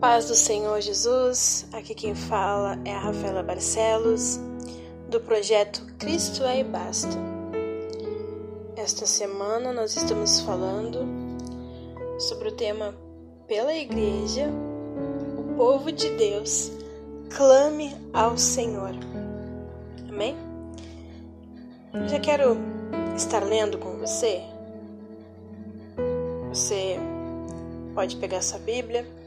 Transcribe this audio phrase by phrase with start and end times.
[0.00, 4.38] Paz do Senhor Jesus, aqui quem fala é a Rafaela Barcelos,
[5.10, 7.18] do projeto Cristo é e Basta.
[8.76, 11.00] Esta semana nós estamos falando
[12.16, 12.94] sobre o tema
[13.48, 14.48] Pela Igreja,
[15.36, 16.70] o povo de Deus
[17.36, 18.92] clame ao Senhor.
[20.08, 20.36] Amém?
[22.06, 22.56] Já quero
[23.16, 24.44] estar lendo com você.
[26.50, 27.00] Você
[27.96, 29.17] pode pegar sua Bíblia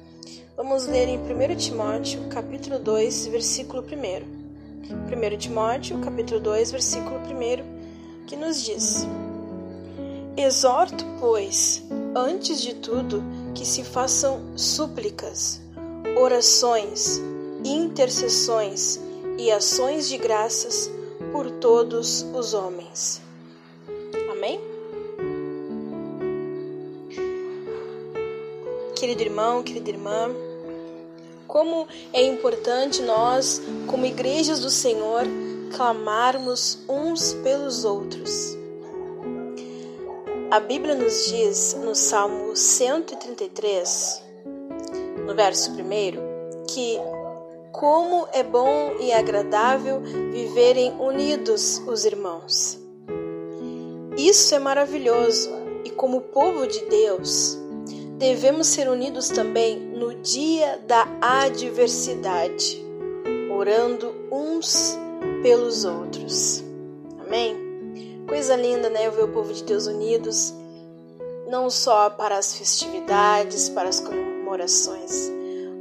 [0.55, 5.33] Vamos ler em 1 Timóteo, capítulo 2, versículo 1.
[5.33, 9.07] 1 Timóteo, capítulo 2, versículo 1, que nos diz:
[10.37, 11.83] Exorto, pois,
[12.15, 13.23] antes de tudo,
[13.55, 15.61] que se façam súplicas,
[16.17, 17.19] orações,
[17.63, 18.99] intercessões
[19.37, 20.91] e ações de graças
[21.31, 23.21] por todos os homens.
[29.01, 30.29] Querido irmão, querida irmã,
[31.47, 35.23] como é importante nós, como igrejas do Senhor,
[35.75, 38.55] clamarmos uns pelos outros.
[40.51, 44.21] A Bíblia nos diz no Salmo 133,
[45.25, 46.99] no verso 1, que
[47.71, 49.99] como é bom e agradável
[50.31, 52.77] viverem unidos os irmãos.
[54.15, 55.49] Isso é maravilhoso
[55.83, 57.60] e, como povo de Deus,
[58.21, 62.79] devemos ser unidos também no dia da adversidade,
[63.49, 64.95] orando uns
[65.41, 66.63] pelos outros.
[67.19, 68.23] Amém?
[68.29, 69.09] Coisa linda, né?
[69.09, 70.53] Ver o povo de Deus unidos,
[71.49, 75.31] não só para as festividades, para as comemorações,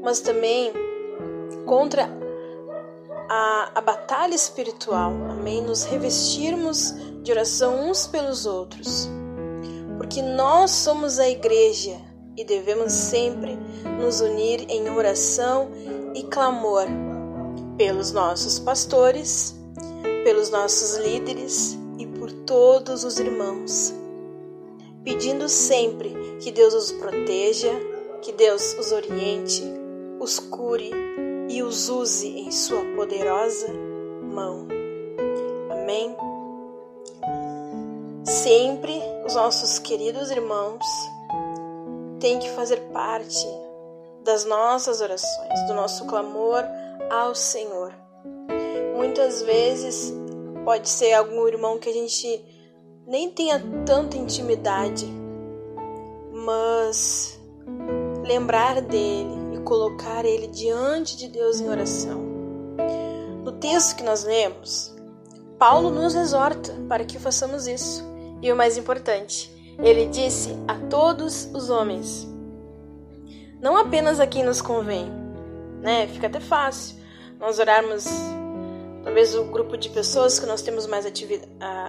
[0.02, 0.72] mas também
[1.66, 2.08] contra
[3.28, 5.12] a, a batalha espiritual.
[5.28, 5.61] Amém?
[5.61, 9.11] Nos revestirmos de oração uns pelos outros.
[9.98, 12.08] Porque nós somos a igreja
[12.41, 13.58] e devemos sempre
[13.98, 15.70] nos unir em oração
[16.14, 16.86] e clamor
[17.77, 19.55] pelos nossos pastores,
[20.24, 23.92] pelos nossos líderes e por todos os irmãos,
[25.05, 27.73] pedindo sempre que Deus os proteja,
[28.23, 29.62] que Deus os oriente,
[30.18, 30.92] os cure
[31.50, 33.68] e os use em Sua poderosa
[34.23, 34.67] mão.
[35.70, 36.17] Amém?
[38.24, 40.86] Sempre os nossos queridos irmãos
[42.20, 43.47] tem que fazer parte
[44.23, 46.63] das nossas orações, do nosso clamor
[47.11, 47.92] ao Senhor.
[48.95, 50.13] Muitas vezes
[50.64, 52.45] pode ser algum irmão que a gente
[53.07, 55.07] nem tenha tanta intimidade,
[56.33, 57.41] mas
[58.23, 62.20] lembrar dele e colocar ele diante de Deus em oração.
[63.42, 64.95] No texto que nós lemos,
[65.59, 68.05] Paulo nos exorta para que façamos isso.
[68.42, 69.51] E o mais importante,
[69.83, 72.29] ele disse a todos os homens,
[73.61, 75.11] não apenas a quem nos convém,
[75.80, 76.07] né?
[76.08, 76.96] Fica até fácil
[77.39, 78.05] nós orarmos,
[79.02, 81.07] talvez o grupo de pessoas que nós temos mais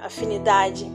[0.01, 0.89] afinidade,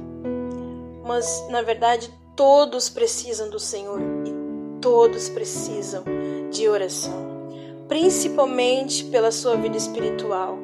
[1.04, 6.04] mas na verdade todos precisam do Senhor e todos precisam
[6.50, 7.48] de oração,
[7.88, 10.58] principalmente pela sua vida espiritual,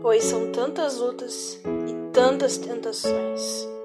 [0.00, 3.75] pois são tantas lutas e tantas tentações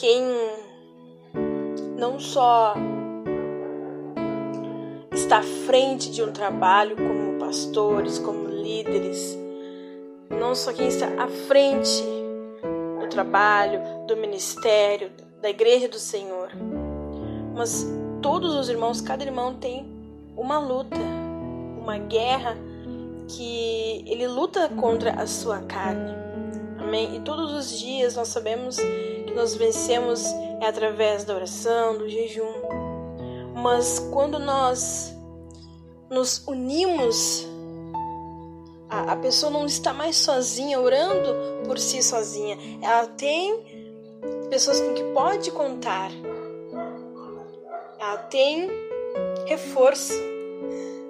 [0.00, 0.22] quem
[1.98, 2.74] não só
[5.12, 9.38] está à frente de um trabalho como pastores, como líderes,
[10.30, 12.02] não só quem está à frente
[12.98, 15.10] do trabalho, do ministério,
[15.42, 16.48] da igreja do Senhor,
[17.54, 17.86] mas
[18.22, 19.86] todos os irmãos, cada irmão tem
[20.34, 20.96] uma luta,
[21.78, 22.56] uma guerra
[23.28, 26.29] que ele luta contra a sua carne.
[26.90, 27.14] Amém?
[27.14, 30.24] E todos os dias nós sabemos que nós vencemos
[30.60, 32.52] é através da oração, do jejum.
[33.54, 35.14] Mas quando nós
[36.10, 37.46] nos unimos,
[38.88, 41.32] a, a pessoa não está mais sozinha, orando
[41.64, 42.58] por si sozinha.
[42.82, 43.54] Ela tem
[44.50, 46.10] pessoas com que pode contar.
[48.00, 48.68] Ela tem
[49.46, 50.14] reforço.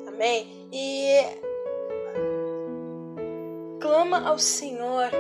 [0.06, 0.68] Amém?
[0.70, 1.24] E
[3.80, 5.10] clama ao Senhor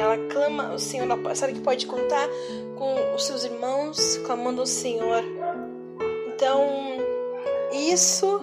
[0.00, 2.28] ela clama ao Senhor, ela sabe que pode contar
[2.76, 5.22] com os seus irmãos clamando ao Senhor.
[6.28, 6.66] Então,
[7.72, 8.40] isso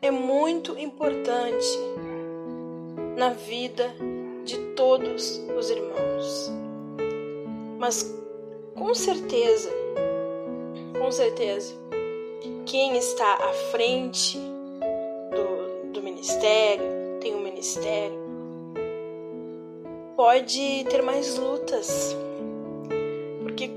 [0.00, 1.66] é muito importante
[3.16, 3.94] na vida
[4.44, 6.50] de todos os irmãos.
[7.78, 8.14] Mas
[8.74, 9.70] com certeza,
[10.98, 11.74] com certeza,
[12.64, 18.17] quem está à frente do, do ministério, tem um ministério,
[20.18, 22.16] pode ter mais lutas.
[23.40, 23.70] Porque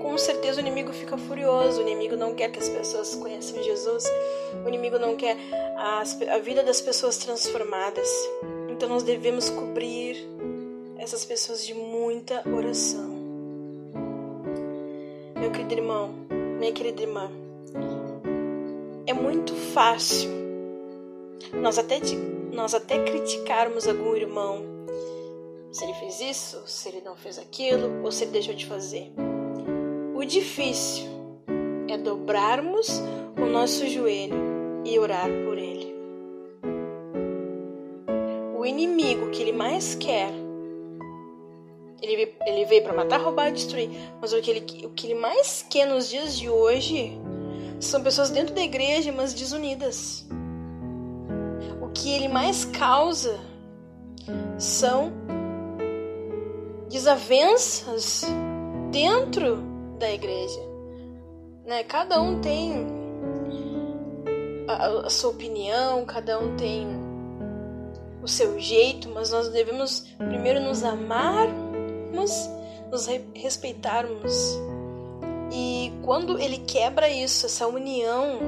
[0.00, 1.80] com certeza o inimigo fica furioso.
[1.80, 4.04] O inimigo não quer que as pessoas conheçam Jesus.
[4.64, 5.36] O inimigo não quer
[5.76, 8.08] as, a vida das pessoas transformadas.
[8.70, 10.16] Então nós devemos cobrir
[10.96, 13.14] essas pessoas de muita oração.
[15.38, 16.14] Meu querido irmão,
[16.58, 17.30] minha querida irmã,
[19.06, 20.30] é muito fácil
[21.52, 22.00] nós até,
[22.50, 24.75] nós até criticarmos algum irmão
[25.76, 29.12] se ele fez isso, se ele não fez aquilo, ou se ele deixou de fazer.
[30.14, 31.04] O difícil
[31.86, 33.02] é dobrarmos
[33.38, 34.36] o nosso joelho
[34.86, 35.94] e orar por ele.
[38.58, 40.30] O inimigo que ele mais quer,
[42.00, 45.20] ele, ele veio para matar, roubar e destruir, mas o que, ele, o que ele
[45.20, 47.20] mais quer nos dias de hoje
[47.80, 50.26] são pessoas dentro da igreja, mas desunidas.
[51.82, 53.38] O que ele mais causa
[54.58, 55.26] são
[56.96, 58.24] desavenças
[58.90, 59.58] dentro
[59.98, 60.58] da igreja.
[61.66, 61.82] Né?
[61.84, 62.86] Cada um tem
[64.66, 66.86] a, a sua opinião, cada um tem
[68.22, 72.48] o seu jeito, mas nós devemos primeiro nos amarmos,
[72.90, 74.58] nos respeitarmos.
[75.52, 78.38] E quando ele quebra isso, essa união,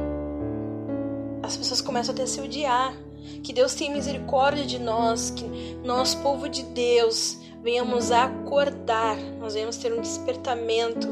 [1.43, 2.97] as pessoas começam a se odiar.
[3.43, 5.45] Que Deus tenha misericórdia de nós, que
[5.85, 11.09] nós, povo de Deus, venhamos acordar, nós venhamos ter um despertamento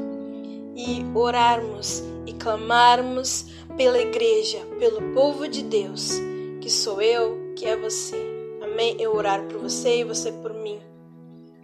[0.74, 3.46] e orarmos e clamarmos
[3.76, 6.12] pela igreja, pelo povo de Deus,
[6.60, 8.16] que sou eu, que é você.
[8.62, 8.96] Amém?
[9.00, 10.78] Eu orar por você e você por mim.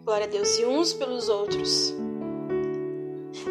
[0.04, 0.58] Glória a Deus.
[0.58, 1.94] E uns pelos outros.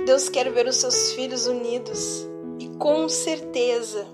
[0.05, 2.27] Deus quer ver os seus filhos unidos.
[2.59, 4.05] E com certeza,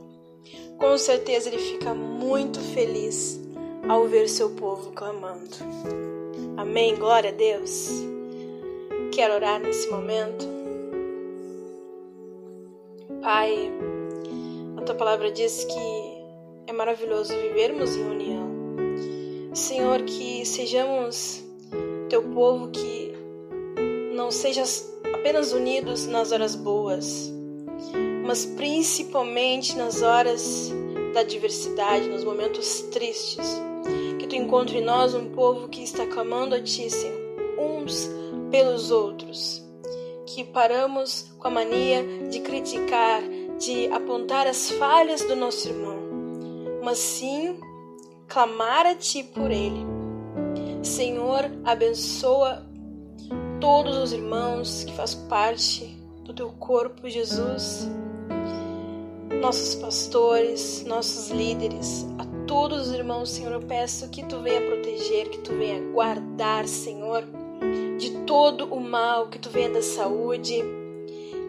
[0.77, 3.39] com certeza Ele fica muito feliz
[3.87, 5.57] ao ver seu povo clamando.
[6.57, 6.95] Amém.
[6.95, 7.89] Glória a Deus.
[9.11, 10.45] Quero orar nesse momento.
[13.21, 13.71] Pai,
[14.77, 16.17] a tua palavra diz que
[16.67, 18.47] é maravilhoso vivermos em união.
[19.53, 21.43] Senhor, que sejamos
[22.09, 23.13] teu povo que
[24.13, 27.33] não sejas apenas unidos nas horas boas,
[28.25, 30.71] mas principalmente nas horas
[31.13, 33.59] da adversidade, nos momentos tristes
[34.25, 37.19] tu encontre em nós um povo que está clamando a ti, Senhor,
[37.59, 38.09] uns
[38.49, 39.63] pelos outros.
[40.25, 43.21] Que paramos com a mania de criticar,
[43.59, 45.97] de apontar as falhas do nosso irmão,
[46.83, 47.59] mas sim
[48.27, 49.85] clamar a ti por ele.
[50.83, 52.65] Senhor, abençoa
[53.59, 55.85] todos os irmãos que fazem parte
[56.23, 57.89] do teu corpo, Jesus,
[59.41, 65.29] nossos pastores, nossos líderes, a todos os irmãos, Senhor, eu peço que tu venha proteger,
[65.29, 67.23] que tu venha guardar, Senhor,
[67.99, 70.63] de todo o mal, que tu venha da saúde,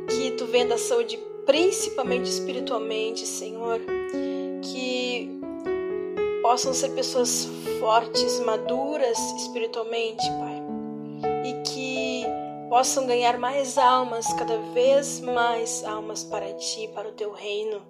[0.08, 1.16] que tu venha da saúde
[1.46, 3.80] principalmente espiritualmente, Senhor,
[4.60, 5.40] que
[6.42, 7.46] possam ser pessoas
[7.78, 10.62] fortes, maduras espiritualmente, Pai,
[11.44, 12.24] e que
[12.68, 17.82] possam ganhar mais almas, cada vez mais almas para ti, para o teu reino.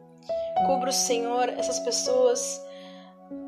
[0.66, 2.67] Cubra o Senhor essas pessoas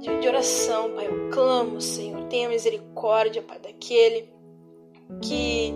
[0.00, 1.06] de, de oração, Pai.
[1.06, 4.28] Eu clamo, Senhor, tenha misericórdia, Pai, daquele
[5.20, 5.74] que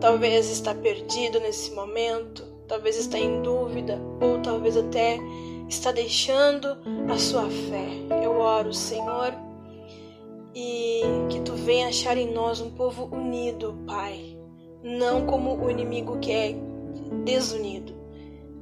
[0.00, 5.18] talvez está perdido nesse momento, talvez está em dúvida, ou talvez até
[5.68, 6.76] está deixando
[7.10, 7.86] a sua fé.
[8.22, 9.32] Eu oro, Senhor,
[10.54, 14.38] e que tu venha achar em nós um povo unido, Pai,
[14.82, 16.54] não como o inimigo que é
[17.24, 17.94] desunido.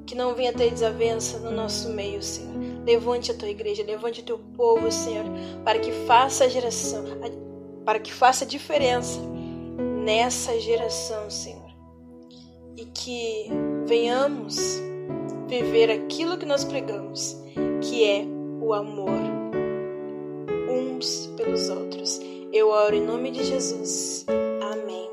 [0.07, 2.53] Que não venha ter desavença no nosso meio, Senhor.
[2.85, 5.25] Levante a tua igreja, levante o teu povo, Senhor,
[5.65, 7.05] para que faça a geração,
[7.85, 9.21] para que faça diferença
[10.05, 11.71] nessa geração, Senhor.
[12.77, 13.49] E que
[13.87, 14.81] venhamos
[15.47, 17.37] viver aquilo que nós pregamos,
[17.81, 18.25] que é
[18.61, 19.21] o amor
[20.69, 22.21] uns pelos outros.
[22.53, 24.25] Eu oro em nome de Jesus.
[24.73, 25.11] Amém.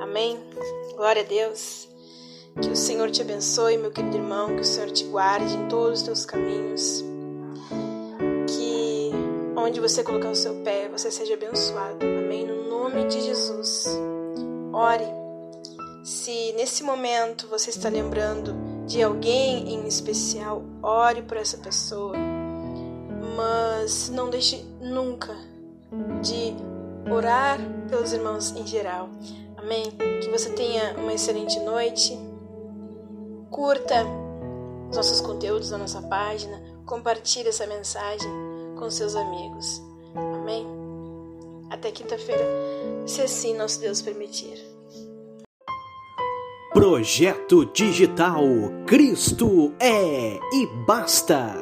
[0.00, 0.38] Amém.
[0.96, 1.93] Glória a Deus.
[2.60, 6.00] Que o Senhor te abençoe, meu querido irmão, que o Senhor te guarde em todos
[6.00, 7.04] os teus caminhos.
[8.46, 9.10] Que
[9.56, 11.98] onde você colocar o seu pé, você seja abençoado.
[12.04, 12.46] Amém?
[12.46, 13.86] No nome de Jesus.
[14.72, 15.06] Ore.
[16.04, 18.54] Se nesse momento você está lembrando
[18.86, 22.14] de alguém em especial, ore por essa pessoa.
[23.36, 25.34] Mas não deixe nunca
[26.22, 26.54] de
[27.10, 27.58] orar
[27.88, 29.08] pelos irmãos em geral.
[29.56, 29.90] Amém?
[30.22, 32.16] Que você tenha uma excelente noite
[33.54, 34.04] curta
[34.90, 38.28] os nossos conteúdos na nossa página, compartilhe essa mensagem
[38.76, 39.80] com seus amigos.
[40.12, 40.66] Amém?
[41.70, 42.44] Até quinta-feira,
[43.06, 44.58] se assim nosso Deus permitir.
[46.72, 48.42] Projeto Digital
[48.86, 51.54] Cristo é e basta.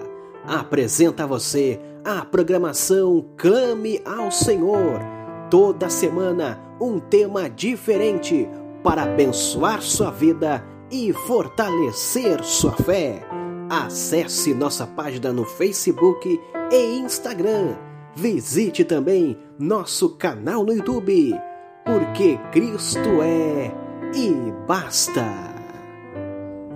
[0.47, 4.99] Apresenta a você a programação Clame ao Senhor.
[5.51, 8.49] Toda semana um tema diferente
[8.83, 13.27] para abençoar sua vida e fortalecer sua fé.
[13.71, 16.39] Acesse nossa página no Facebook
[16.71, 17.75] e Instagram.
[18.15, 21.35] Visite também nosso canal no YouTube,
[21.87, 23.75] porque Cristo é
[24.15, 25.52] e basta.